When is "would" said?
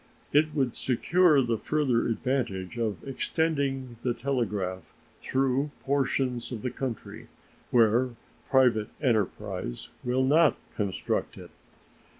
0.55-0.73